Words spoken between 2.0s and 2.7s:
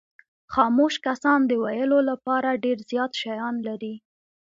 لپاره